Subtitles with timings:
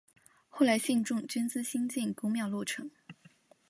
[0.49, 2.89] 后来信众捐资兴建宫庙落成。